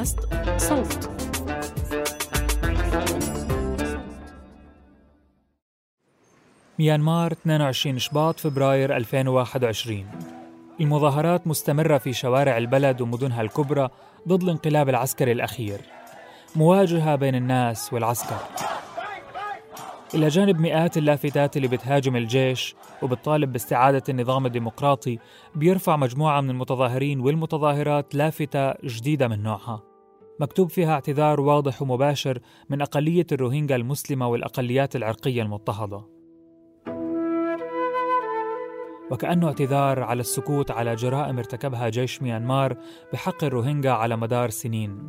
[0.00, 0.18] بودكاست
[0.56, 1.10] صوت.
[6.78, 10.06] ميانمار 22 شباط فبراير 2021
[10.80, 13.88] المظاهرات مستمرة في شوارع البلد ومدنها الكبرى
[14.28, 15.80] ضد الانقلاب العسكري الأخير.
[16.56, 18.36] مواجهة بين الناس والعسكر.
[20.14, 25.18] إلى جانب مئات اللافتات اللي بتهاجم الجيش وبتطالب باستعادة النظام الديمقراطي
[25.54, 29.89] بيرفع مجموعة من المتظاهرين والمتظاهرات لافتة جديدة من نوعها.
[30.40, 32.38] مكتوب فيها اعتذار واضح ومباشر
[32.70, 36.04] من أقلية الروهينجا المسلمة والأقليات العرقية المضطهدة.
[39.10, 42.76] وكأنه اعتذار على السكوت على جرائم ارتكبها جيش ميانمار
[43.12, 45.08] بحق الروهينجا على مدار سنين.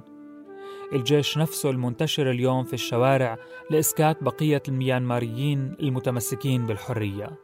[0.94, 3.38] الجيش نفسه المنتشر اليوم في الشوارع
[3.70, 7.40] لإسكات بقية الميانماريين المتمسكين بالحرية.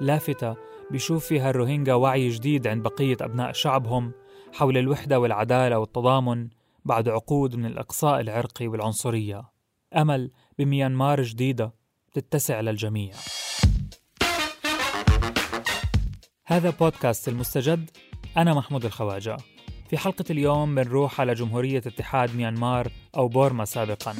[0.00, 0.56] لافتة
[0.90, 4.12] بيشوف فيها الروهينجا وعي جديد عند بقية أبناء شعبهم
[4.56, 6.48] حول الوحدة والعدالة والتضامن
[6.84, 9.42] بعد عقود من الإقصاء العرقي والعنصرية.
[9.96, 11.72] أمل بميانمار جديدة
[12.12, 13.14] تتسع للجميع
[16.44, 17.90] هذا بودكاست المستجد.
[18.36, 19.36] أنا محمود الخواجة.
[19.90, 24.14] في حلقة اليوم بنروح على جمهورية اتحاد ميانمار أو بورما سابقا.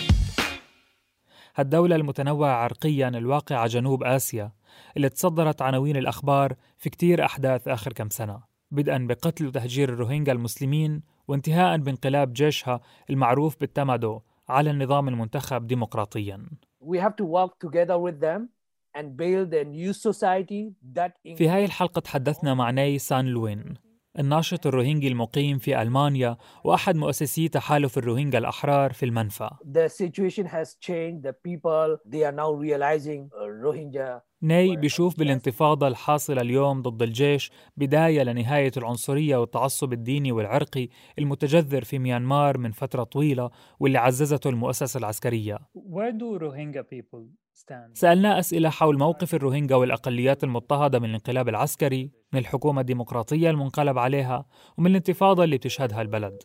[1.57, 4.53] هالدولة المتنوعة عرقيا الواقعة جنوب آسيا
[4.97, 8.46] اللي تصدرت عناوين الأخبار في كتير أحداث آخر كم سنة.
[8.71, 16.47] بدءا بقتل وتهجير الروهينجا المسلمين وانتهاء بانقلاب جيشها المعروف بالتمادو على النظام المنتخب ديمقراطيا.
[16.81, 18.49] We have to work together with them
[18.95, 23.75] and build a new society that في هاي الحلقة تحدثنا مع ناي سان لوين
[24.19, 29.51] الناشط الروهينجي المقيم في ألمانيا وأحد مؤسسي تحالف الروهينجا الأحرار في المنفى.
[29.65, 31.23] The situation has changed.
[31.23, 37.51] The people they are now realizing uh, Rohingya ناي بيشوف بالانتفاضة الحاصلة اليوم ضد الجيش
[37.77, 40.89] بداية لنهاية العنصرية والتعصب الديني والعرقي
[41.19, 45.59] المتجذر في ميانمار من فترة طويلة واللي عززته المؤسسة العسكرية.
[45.77, 47.95] Where do Rohingya people stand?
[47.95, 54.47] سألنا أسئلة حول موقف الروهينجا والأقليات المضطهدة من الانقلاب العسكري من الحكومة الديمقراطية المنقلب عليها
[54.79, 56.43] ومن الانتفاضة اللي بتشهدها البلد.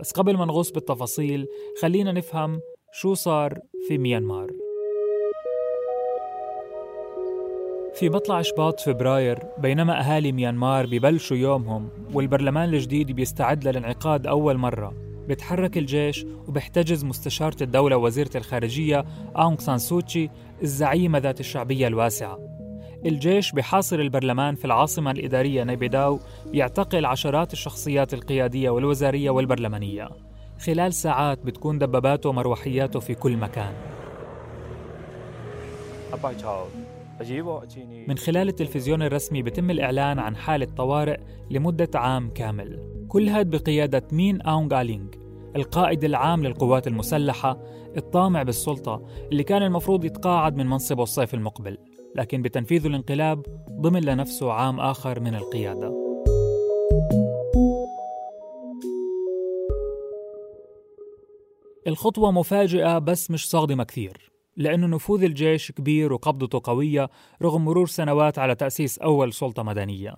[0.00, 1.46] بس قبل ما نغوص بالتفاصيل
[1.82, 2.60] خلينا نفهم
[2.92, 3.58] شو صار
[3.88, 4.67] في ميانمار.
[7.98, 14.94] في مطلع شباط فبراير بينما أهالي ميانمار ببلشوا يومهم والبرلمان الجديد بيستعد للانعقاد أول مرة.
[15.28, 19.04] بيتحرك الجيش وبيحتجز مستشارة الدولة وزيرة الخارجية
[19.36, 20.30] أونغ سان سوتشي
[20.62, 22.38] الزعيمة ذات الشعبية الواسعة.
[23.06, 30.08] الجيش بحاصر البرلمان في العاصمة الإدارية نيبيداو بيعتقل عشرات الشخصيات القيادية والوزارية والبرلمانية.
[30.60, 33.72] خلال ساعات بتكون دباباته ومروحياته في كل مكان.
[38.08, 41.20] من خلال التلفزيون الرسمي بتم الإعلان عن حالة طوارئ
[41.50, 42.82] لمدة عام كامل.
[43.08, 45.08] كل هاد بقيادة مين أونغ آلينغ
[45.56, 47.62] القائد العام للقوات المسلحة
[47.96, 51.78] الطامع بالسلطة اللي كان المفروض يتقاعد من منصبه الصيف المقبل
[52.16, 53.42] لكن بتنفيذ الانقلاب
[53.80, 56.08] ضمن لنفسه عام آخر من القيادة.
[61.86, 64.27] الخطوة مفاجئة بس مش صادمة كثير.
[64.58, 67.10] لأنه نفوذ الجيش كبير وقبضته قوية
[67.42, 70.16] رغم مرور سنوات على تأسيس أول سلطة مدنية.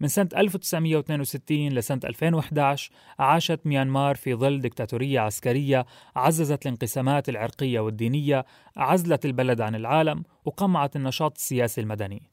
[0.00, 5.86] من سنة 1962 لسنة 2011 عاشت ميانمار في ظل دكتاتورية عسكرية
[6.16, 8.44] عززت الانقسامات العرقية والدينية
[8.76, 12.30] عزلت البلد عن العالم وقمعت النشاط السياسي المدني.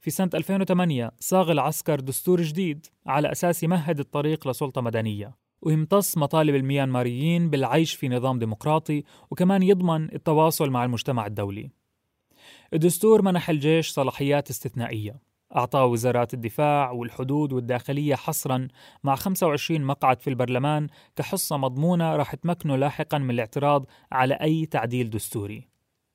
[0.00, 5.41] في سنة 2008 صاغ العسكر دستور جديد على أساس يمهد الطريق لسلطة مدنية.
[5.62, 11.70] ويمتص مطالب الميانماريين بالعيش في نظام ديمقراطي وكمان يضمن التواصل مع المجتمع الدولي.
[12.74, 15.32] الدستور منح الجيش صلاحيات استثنائية.
[15.56, 18.68] أعطى وزارات الدفاع والحدود والداخلية حصرا
[19.04, 20.86] مع 25 مقعد في البرلمان
[21.16, 25.71] كحصة مضمونة راح تمكنه لاحقا من الاعتراض على أي تعديل دستوري.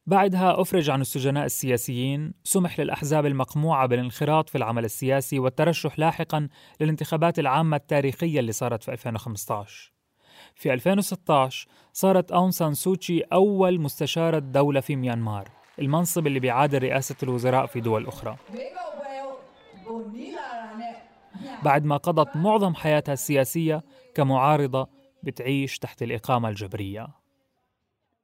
[0.07, 6.47] بعدها أفرج عن السجناء السياسيين سمح للأحزاب المقموعة بالانخراط في العمل السياسي والترشح لاحقا
[6.81, 9.91] للانتخابات العامة التاريخية اللي صارت في 2015
[10.55, 15.49] في 2016 صارت أون سان سوتشي أول مستشارة دولة في ميانمار
[15.79, 18.37] المنصب اللي بيعادل رئاسة الوزراء في دول أخرى.
[21.63, 23.83] بعد ما قضت معظم حياتها السياسية
[24.15, 24.87] كمعارضة
[25.23, 27.07] بتعيش تحت الإقامة الجبرية.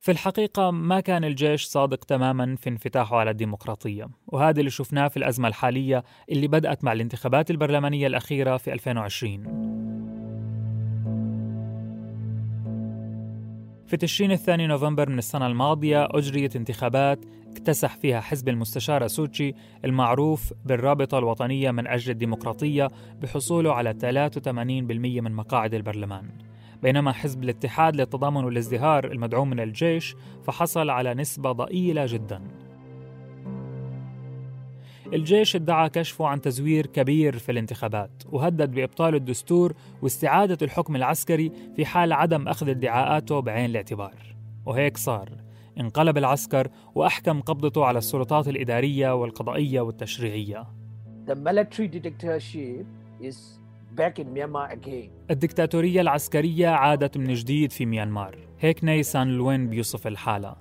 [0.03, 5.17] في الحقيقة ما كان الجيش صادق تماما في انفتاحه على الديمقراطية وهذا اللي شفناه في
[5.17, 9.43] الأزمة الحالية اللي بدأت مع الانتخابات البرلمانية الأخيرة في 2020
[13.87, 17.19] في تشرين الثاني نوفمبر من السنة الماضية أجريت انتخابات
[17.51, 19.53] اكتسح فيها حزب المستشارة سوتشي
[19.85, 22.87] المعروف بالرابطة الوطنية من أجل الديمقراطية
[23.21, 23.93] بحصوله على
[24.41, 24.47] 83%
[25.21, 26.52] من مقاعد البرلمان.
[26.83, 32.41] بينما حزب الاتحاد للتضامن والازدهار المدعوم من الجيش فحصل على نسبة ضئيلة جدا.
[35.13, 41.85] الجيش ادعى كشفه عن تزوير كبير في الانتخابات وهدد بإبطال الدستور واستعادة الحكم العسكري في
[41.85, 44.35] حال عدم أخذ ادعاءاته بعين الاعتبار.
[44.65, 45.29] وهيك صار
[45.79, 50.63] انقلب العسكر وأحكم قبضته على السلطات الإدارية والقضائية والتشريعية.
[51.25, 52.85] The military dictatorship
[53.21, 53.62] is
[53.95, 55.09] back in Myanmar again.
[55.31, 58.37] الدكتاتورية العسكرية عادت من جديد في ميانمار.
[58.59, 60.55] هيك نيسان لوين بيوصف الحالة.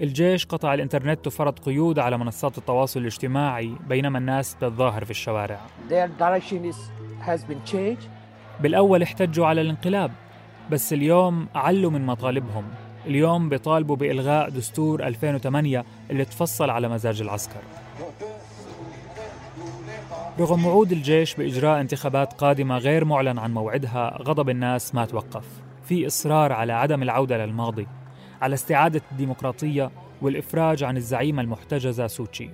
[0.00, 5.60] الجيش قطع الإنترنت وفرض قيود على منصات التواصل الاجتماعي بينما الناس بتتظاهر في الشوارع.
[5.88, 6.76] Their direction is,
[7.26, 8.08] has been changed.
[8.60, 10.12] بالأول احتجوا على الانقلاب
[10.70, 12.64] بس اليوم علوا من مطالبهم.
[13.06, 17.60] اليوم بيطالبوا بإلغاء دستور 2008 اللي تفصل على مزاج العسكر.
[20.38, 25.44] رغم وعود الجيش بإجراء انتخابات قادمة غير معلن عن موعدها غضب الناس ما توقف.
[25.84, 27.86] في إصرار على عدم العودة للماضي
[28.42, 29.90] على استعادة الديمقراطية
[30.22, 32.50] والإفراج عن الزعيمة المحتجزة سوتشي.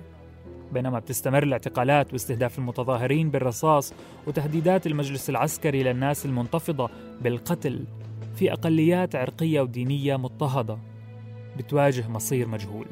[0.71, 3.93] بينما بتستمر الاعتقالات واستهداف المتظاهرين بالرصاص
[4.27, 6.89] وتهديدات المجلس العسكري للناس المنتفضة
[7.21, 7.85] بالقتل
[8.35, 10.77] في أقليات عرقية ودينية مضطهدة
[11.57, 12.85] بتواجه مصير مجهول.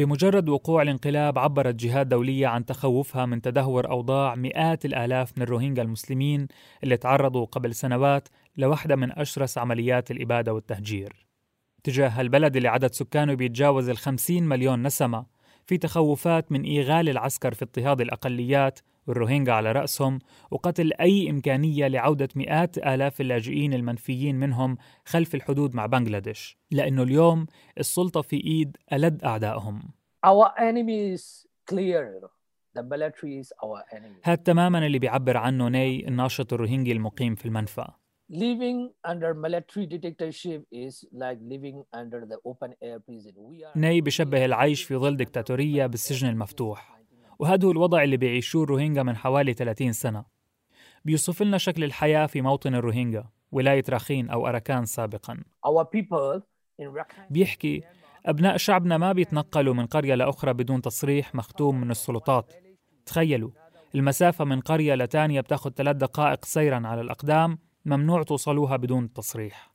[0.00, 5.82] بمجرد وقوع الانقلاب عبرت جهات دولية عن تخوفها من تدهور أوضاع مئات الآلاف من الروهينجا
[5.82, 6.48] المسلمين
[6.84, 11.26] اللي تعرضوا قبل سنوات لواحدة من أشرس عمليات الإبادة والتهجير.
[11.84, 15.26] تجاه البلد اللي عدد سكانه بيتجاوز الخمسين مليون نسمة
[15.66, 20.18] في تخوفات من إيغال العسكر في اضطهاد الأقليات والروهينجا على رأسهم
[20.50, 27.46] وقتل أي إمكانية لعودة مئات آلاف اللاجئين المنفيين منهم خلف الحدود مع بنغلاديش لأنه اليوم
[27.78, 29.82] السلطة في إيد ألد أعدائهم
[30.26, 32.04] Our enemy is clear.
[32.74, 34.20] The military is our enemy.
[34.24, 37.86] هاد تماما اللي بيعبر عنه ني الناشط الروهينجي المقيم في المنفى
[38.32, 43.34] Living under military dictatorship is like living under the open air prison.
[43.36, 46.99] We are ني بشبه العيش في ظل دكتاتورية بالسجن المفتوح
[47.40, 50.24] وهذا هو الوضع اللي بيعيشوه الروهينجا من حوالي 30 سنة.
[51.04, 55.42] بيوصف لنا شكل الحياة في موطن الروهينجا ولاية راخين أو أراكان سابقا.
[57.30, 57.82] بيحكي
[58.26, 62.54] أبناء شعبنا ما بيتنقلوا من قرية لأخرى بدون تصريح مختوم من السلطات.
[63.06, 63.50] تخيلوا
[63.94, 69.72] المسافة من قرية لتانية بتاخد ثلاث دقائق سيرا على الأقدام ممنوع توصلوها بدون تصريح.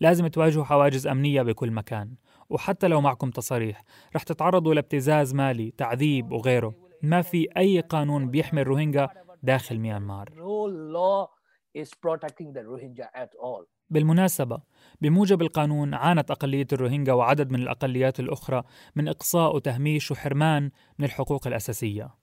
[0.00, 2.14] لازم تواجهوا حواجز أمنية بكل مكان
[2.50, 3.84] وحتى لو معكم تصاريح
[4.16, 6.85] رح تتعرضوا لابتزاز مالي تعذيب وغيره.
[7.02, 9.08] ما في أي قانون بيحمي الروهينجا
[9.42, 10.28] داخل ميانمار.
[10.28, 11.28] No law
[11.82, 13.66] is protecting the Rohingya at all.
[13.90, 14.62] بالمناسبة
[15.00, 18.62] بموجب القانون عانت أقلية الروهينجا وعدد من الأقليات الأخرى
[18.96, 22.14] من إقصاء وتهميش وحرمان من الحقوق الأساسية.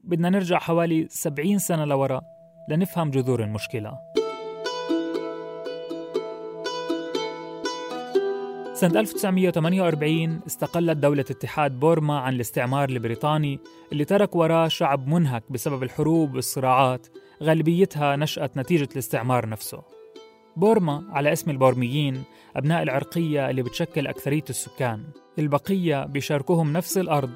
[0.00, 2.20] بدنا نرجع حوالي 70 سنة لورا
[2.68, 3.98] لنفهم جذور المشكلة.
[8.82, 13.58] سنة 1948 استقلت دولة اتحاد بورما عن الاستعمار البريطاني
[13.92, 17.06] اللي ترك وراه شعب منهك بسبب الحروب والصراعات
[17.42, 19.82] غالبيتها نشأت نتيجة الاستعمار نفسه.
[20.56, 22.22] بورما على اسم البورميين
[22.56, 25.04] أبناء العرقية اللي بتشكل أكثرية السكان.
[25.38, 27.34] البقية بيشاركوهم نفس الأرض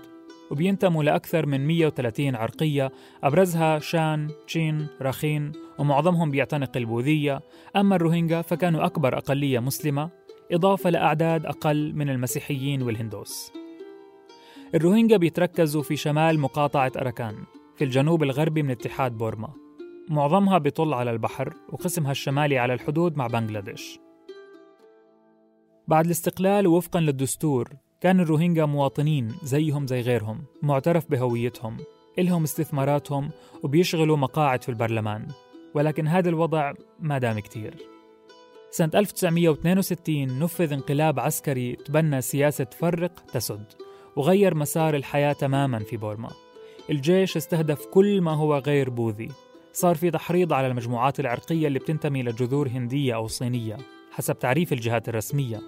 [0.51, 2.93] وبينتموا لأكثر من 130 عرقية
[3.25, 7.41] أبرزها شان، تشين، راخين ومعظمهم بيعتنق البوذية.
[7.77, 13.53] أما الروهينجا فكانوا أكبر أقلية مسلمة إضافة لأعداد أقل من المسيحيين والهندوس.
[14.75, 17.35] الروهينجا بيتركزوا في شمال مقاطعة أراكان
[17.77, 19.49] في الجنوب الغربي من اتحاد بورما.
[20.09, 23.99] معظمها بيطل على البحر وقسمها الشمالي على الحدود مع بنغلاديش.
[25.89, 27.69] بعد الاستقلال ووفقا للدستور
[28.01, 31.77] كان الروهينجا مواطنين زيهم زي غيرهم معترف بهويتهم
[32.19, 33.31] إلهم استثماراتهم
[33.63, 35.27] وبيشغلوا مقاعد في البرلمان.
[35.75, 37.96] ولكن هذا الوضع ما دام كتير.
[38.77, 43.65] سنة 1962 نفذ انقلاب عسكري تبنى سياسة فرق تسد
[44.17, 46.31] وغير مسار الحياة تماما في بورما.
[46.91, 49.29] الجيش استهدف كل ما هو غير بوذي.
[49.73, 53.77] صار في تحريض على المجموعات العرقية اللي بتنتمي لجذور هندية أو صينية
[54.13, 55.61] حسب تعريف الجهات الرسمية.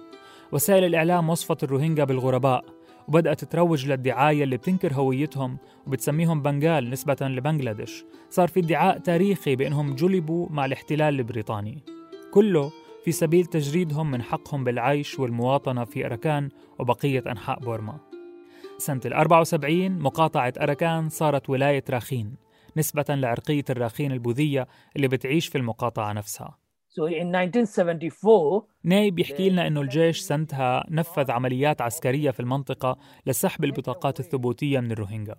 [0.51, 2.65] وسائل الإعلام وصفت الروهينجا بالغرباء
[3.07, 8.05] وبدأت تروج للدعاية اللي بتنكر هويتهم وبتسميهم بنغال نسبة لبنغلاديش.
[8.29, 11.83] صار في ادعاء تاريخي بأنهم جلبوا مع الاحتلال البريطاني.
[12.33, 12.71] كله
[13.03, 17.99] في سبيل تجريدهم من حقهم بالعيش والمواطنة في أركان وبقية أنحاء بورما.
[18.77, 22.35] سنة ال 74 مقاطعة أركان صارت ولاية راخين
[22.77, 26.57] نسبة لعرقية الراخين البوذية اللي بتعيش في المقاطعة نفسها.
[26.89, 33.63] So in 1974 ناي بيحكي لنا إنه الجيش سنتها نفذ عمليات عسكرية في المنطقة لسحب
[33.63, 35.35] البطاقات الثبوتية من الروهينجا.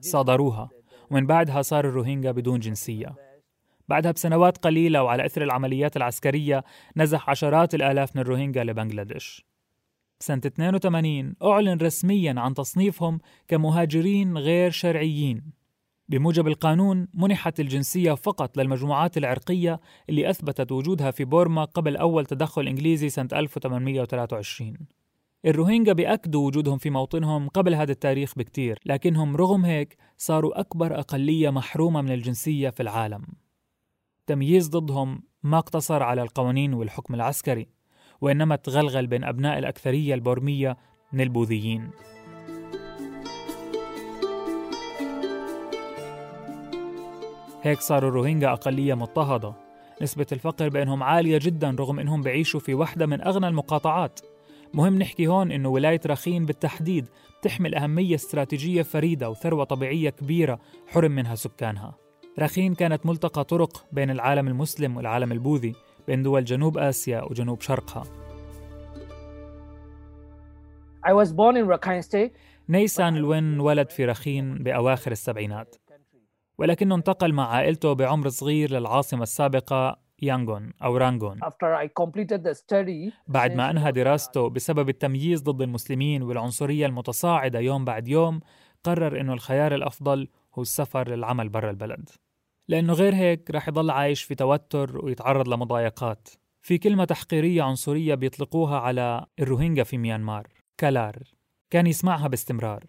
[0.00, 0.70] صادروها.
[1.10, 3.27] ومن بعدها صار الروهينجا بدون جنسية.
[3.88, 6.64] بعدها بسنوات قليلة وعلى أثر العمليات العسكرية
[6.96, 9.46] نزح عشرات الآلاف من الروهينجا لبنغلاديش.
[10.20, 15.58] سنة 82 أعلن رسميا عن تصنيفهم كمهاجرين غير شرعيين.
[16.08, 22.68] بموجب القانون منحت الجنسية فقط للمجموعات العرقية اللي أثبتت وجودها في بورما قبل أول تدخل
[22.68, 24.76] إنجليزي سنة 1823
[25.46, 31.50] الروهينجا بيأكدوا وجودهم في موطنهم قبل هذا التاريخ بكتير لكنهم رغم هيك صاروا أكبر أقلية
[31.50, 33.22] محرومة من الجنسية في العالم.
[34.28, 37.68] تمييز ضدهم ما اقتصر على القوانين والحكم العسكري
[38.20, 40.76] وإنما تغلغل بين أبناء الأكثرية البورمية
[41.12, 41.90] من البوذيين.
[47.62, 49.54] هيك صاروا الروهينجا أقلية مضطهدة.
[50.02, 54.20] نسبة الفقر بينهم عالية جدا رغم أنهم بعيشوا في واحدة من أغنى المقاطعات.
[54.74, 57.08] مهم نحكي هون أنه ولاية رخين بالتحديد
[57.42, 62.07] تحمل أهمية استراتيجية فريدة وثروة طبيعية كبيرة حرم منها سكانها.
[62.38, 65.74] رخين كانت ملتقى طرق بين العالم المسلم والعالم البوذي
[66.06, 68.04] بين دول جنوب آسيا وجنوب شرقها.
[71.06, 72.30] I was born in Rakhine State.
[72.68, 75.76] نيسان لوين ولد في رخين بأواخر السبعينات
[76.58, 81.40] ولكنه انتقل مع عائلته بعمر صغير للعاصمة السابقة يانغون أو رانغون.
[83.28, 88.40] بعد ما أنهى دراسته بسبب التمييز ضد المسلمين والعنصرية المتصاعدة يوم بعد يوم
[88.84, 92.08] قرر أنه الخيار الأفضل هو السفر للعمل برا البلد.
[92.68, 96.28] لأنه غير هيك رح يضل عايش في توتر ويتعرض لمضايقات.
[96.62, 100.46] في كلمة تحقيرية عنصرية بيطلقوها على الروهينجا في ميانمار
[100.78, 101.22] كالار.
[101.70, 102.84] كان يسمعها باستمرار.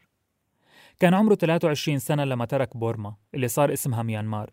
[1.00, 4.50] كان عمره 23 سنة لما ترك بورما اللي صار اسمها ميانمار.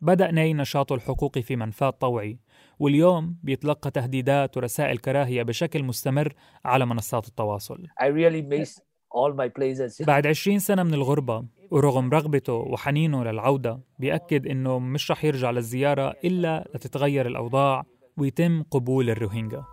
[0.00, 2.38] بدأ ناي نشاطه الحقوقي في منفاه الطوعي
[2.78, 7.86] واليوم بيتلقى تهديدات ورسائل كراهية بشكل مستمر على منصات التواصل.
[8.00, 8.80] I really miss
[9.14, 10.06] all my places.
[10.06, 16.14] بعد 20 سنة من الغربة ورغم رغبته وحنينه للعودة بيأكد إنه مش رح يرجع للزيارة
[16.24, 17.82] إلا لتتغير الأوضاع
[18.16, 19.64] ويتم قبول الروهينجا.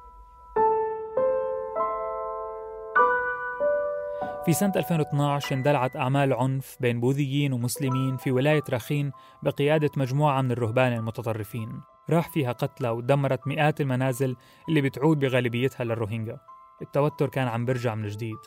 [4.46, 9.12] في سنة 2012 اندلعت أعمال عنف بين بوذيين ومسلمين في ولاية راخين
[9.44, 11.82] بقيادة مجموعة من الرهبان المتطرفين.
[12.10, 14.36] راح فيها قتلى ودمرت مئات المنازل
[14.70, 16.38] اللي بتعود بغالبيتها للروهينجا.
[16.82, 18.38] التوتر كان عم برجع من جديد.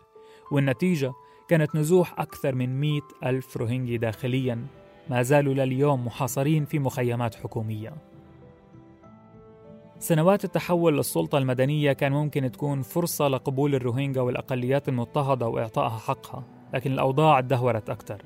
[0.53, 1.13] والنتيجة
[1.49, 4.67] كانت نزوح أكثر من مئة ألف روهينجي داخلياً.
[5.11, 7.93] ما زالوا لليوم محاصرين في مخيمات حكومية.
[9.99, 16.45] سنوات التحول للسلطة المدنية كان ممكن تكون فرصة لقبول الروهينجا والأقليات المضطهدة وإعطائها حقها
[16.75, 18.23] لكن الأوضاع تدهورت أكثر.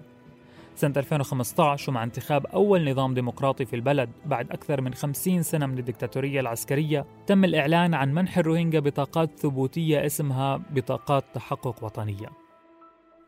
[0.75, 5.79] سنة 2015 ومع انتخاب أول نظام ديمقراطي في البلد بعد أكثر من 50 سنة من
[5.79, 12.46] الدكتاتورية العسكرية تم الإعلان عن منح الروهينجا بطاقات ثبوتية اسمها بطاقات تحقق وطنية.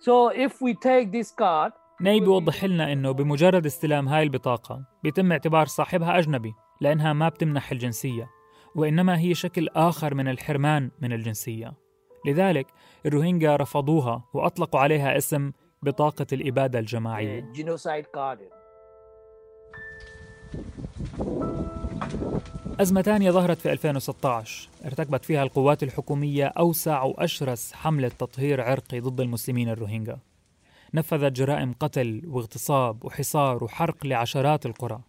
[0.01, 5.33] So if we take this card, ناي بيوضح لنا إنه بمجرد استلام هاي البطاقة بيتم
[5.33, 8.29] اعتبار صاحبها أجنبي لأنها ما بتمنح الجنسية
[8.75, 11.73] وإنما هي شكل آخر من الحرمان من الجنسية
[12.27, 12.67] لذلك
[13.07, 15.53] الروهينجا رفضوها وأطلقوا عليها اسم
[15.83, 18.39] بطاقة الإبادة الجماعية genocide card.
[22.81, 29.21] أزمة ثانية ظهرت في 2016 ارتكبت فيها القوات الحكومية أوسع وأشرس حملة تطهير عرقي ضد
[29.21, 30.19] المسلمين الروهينجا.
[30.95, 35.01] نفذت جرائم قتل واغتصاب وحصار وحرق لعشرات القرى.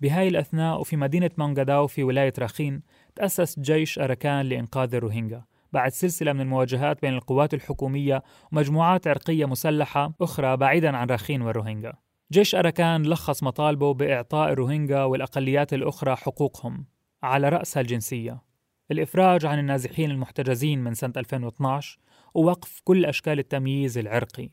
[0.00, 2.82] بهاي الأثناء وفي مدينة مونغاداو في ولاية راخين
[3.14, 5.42] تأسس جيش أركان لإنقاذ الروهينجا.
[5.72, 11.92] بعد سلسلة من المواجهات بين القوات الحكومية ومجموعات عرقية مسلحة أخرى بعيدا عن راخين والروهينجا.
[12.34, 16.86] جيش أركان لخص مطالبه بإعطاء الروهينجا والأقليات الأخرى حقوقهم
[17.22, 18.42] على رأسها الجنسية.
[18.90, 21.98] الإفراج عن النازحين المحتجزين من سنة 2012
[22.34, 24.50] ووقف كل أشكال التمييز العرقي.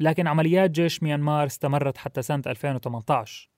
[0.00, 3.50] لكن عمليات جيش ميانمار استمرت حتى سنة 2018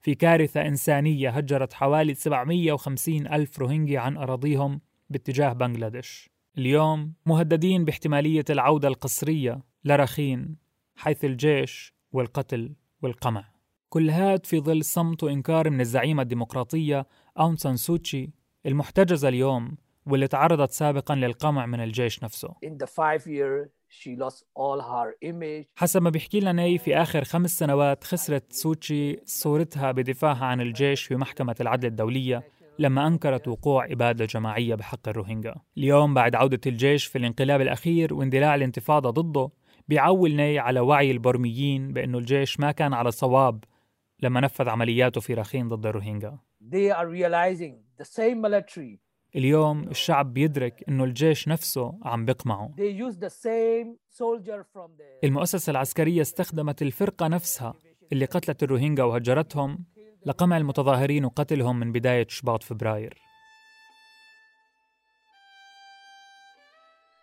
[0.00, 6.30] في كارثة إنسانية هجرت حوالي 750 ألف روهينجي عن أراضيهم باتجاه بنغلاديش.
[6.58, 10.56] اليوم مهددين باحتمالية العودة القسرية لرخين
[10.96, 13.44] حيث الجيش والقتل والقمع.
[13.88, 17.06] كل هاد في ظل صمت وإنكار من الزعيمة الديمقراطية
[17.38, 18.30] أون سان سوتشي
[18.66, 19.76] المحتجزة اليوم
[20.06, 22.48] واللي تعرضت سابقا للقمع من الجيش نفسه.
[22.48, 25.66] In the five year, she lost all her image.
[25.76, 31.02] حسب ما بيحكي لنا ناي في آخر خمس سنوات خسرت سوتشي صورتها بدفاعها عن الجيش
[31.02, 32.42] في محكمة العدل الدولية
[32.78, 35.54] لما أنكرت وقوع إبادة جماعية بحق الروهينجا.
[35.78, 39.50] اليوم بعد عودة الجيش في الانقلاب الأخير واندلاع الانتفاضة ضده
[39.88, 43.64] بيعول ناي على وعي البرميين بأنه الجيش ما كان على صواب
[44.22, 46.38] لما نفذ عملياته في رخين ضد الروهينجا.
[46.60, 48.98] They are realizing the same military.
[49.36, 52.74] اليوم الشعب بيدرك أنه الجيش نفسه عم بيقمعه.
[52.76, 57.74] They use the same soldier from the المؤسسة العسكرية استخدمت الفرقة نفسها
[58.12, 59.84] اللي قتلت الروهينجا وهجرتهم
[60.26, 63.25] لقمع المتظاهرين وقتلهم من بداية شباط فبراير.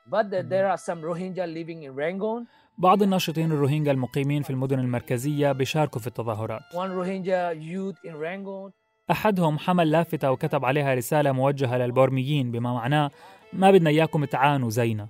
[0.10, 2.46] But the- there are some Rohingya living in Rangoon.
[2.78, 8.72] بعض الناشطين الروهينجا المقيمين في المدن المركزية بيشاركوا في التظاهرات One Rohingya youth in Rangoon.
[9.12, 13.12] أحدهم حمل لافتة وكتب عليها رسالة موجهة للبورميين بما معناه
[13.54, 15.08] ما بدنا إياكم تعانوا زينا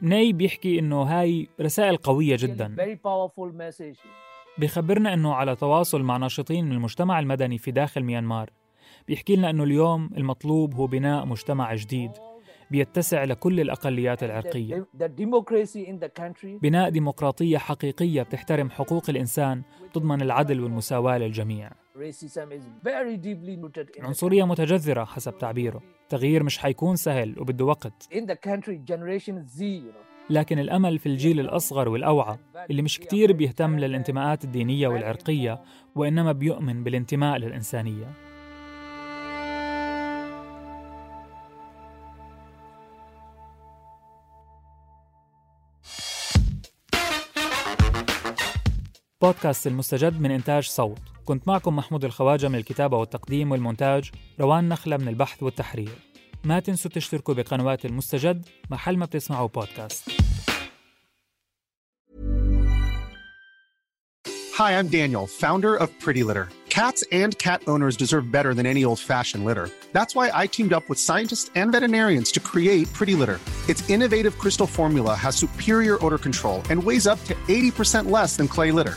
[0.00, 3.98] ناي بيحكي إنه هاي رسائل قوية جدا Very powerful message.
[4.58, 8.50] بيخبرنا إنه على تواصل مع ناشطين من المجتمع المدني في داخل ميانمار
[9.08, 12.10] بيحكي لنا إنه اليوم المطلوب هو بناء مجتمع جديد
[12.70, 13.60] بيتسع لكل
[16.00, 21.70] the country بناء ديمقراطية حقيقية بتحترم حقوق الإنسان تضمن العدل والمساواة للجميع.
[23.98, 25.82] العنصريه متجذرة حسب تعبيره.
[26.02, 28.08] التغيير مش حيكون سهل وبده وقت.
[30.30, 32.38] لكن الأمل في الجيل الأصغر والأوعى
[32.70, 35.60] اللي مش كتير بيهتم للانتماءات الدينية والعرقية
[35.94, 38.27] وإنما بيؤمن بالانتماء للإنسانية.
[49.22, 54.96] بودكاست المستجد من إنتاج صوت كنت معكم محمود الخواجة من الكتابة والتقديم والمونتاج روان نخلة
[54.96, 55.98] من البحث والتحرير
[56.44, 60.10] ما تنسوا تشتركوا بقنوات المستجد محل ما بتسمعوا بودكاست
[64.58, 66.48] Hi, I'm Daniel, founder of Pretty Litter.
[66.68, 69.66] Cats and cat owners deserve better than any old fashioned litter.
[69.92, 73.38] That's why I teamed up with scientists and veterinarians to create Pretty Litter.
[73.68, 78.48] Its innovative crystal formula has superior odor control and weighs up to 80% less than
[78.48, 78.96] clay litter.